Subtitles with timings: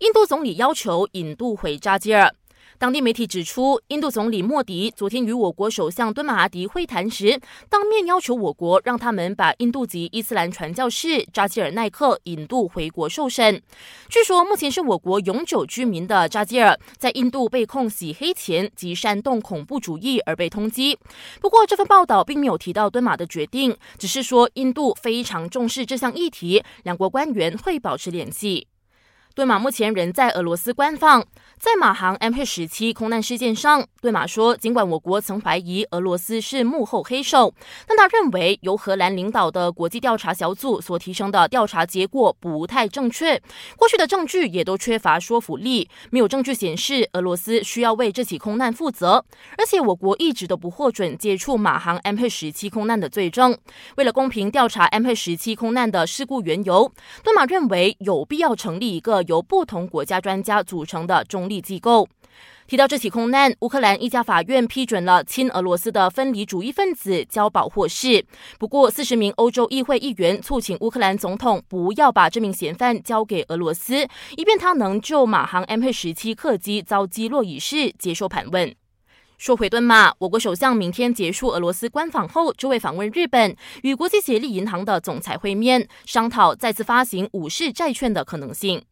[0.00, 2.30] 印度总理要求引渡回扎基尔。
[2.78, 13.62] 当地媒体指出，印度总理莫迪昨天与我国首相敦马哈迪会谈时，当面要求我国让他们把印度籍伊斯兰传教士扎基尔奈克引渡回国受审。
[14.10, 20.94] 据说，目前是我国永久居民的扎基尔在印度被控洗黑钱及煽动恐怖主义而被通缉。
[21.40, 28.66] 不过，这份报道并没有提到敦马的决定，只是说印度非常重视这项议题，两国官员会保持联系。
[29.36, 31.22] 对马目前仍在俄罗斯官方。
[31.58, 37.52] 在马航 MH 十七空难事件上，对马说，尽管我国曾怀疑俄罗斯是幕后黑手，
[37.88, 43.42] 但他认为由荷兰领导的国际调查小组所提升的调查结果不太正确，
[43.76, 49.24] 过去的证据也都缺乏说服力，没有证据显示俄罗斯需要为这起空难负责，
[49.58, 53.58] 而且我国一直都不获准接触马航 MH 十七空难的罪证。
[53.96, 56.92] 为了公平调查 MH 十七空难的事故缘由，
[57.24, 61.46] 顿马认为有必要成立一个由不同国家专家组成的中。
[61.46, 62.08] 立机构
[62.66, 68.26] 提到这起空难，乌克兰一家法院批准了亲俄罗斯的分离主义分子交保获释。
[68.58, 78.74] 不过，四十名欧洲议会议员促请乌克兰总统不要把这名嫌犯交给俄罗斯，以便他能就马航 MH 十七客机遭击落一事接受盘问。
[79.38, 88.82] 说回敦马，我国首相明天结束俄罗斯官访后，就会访问日本，与国际协力银行的总裁会面，商讨再次发行武士债券的可能性。